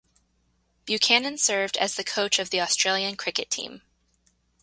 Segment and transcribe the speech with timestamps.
[0.85, 3.83] Buchanan served as the coach of the Australian cricket team.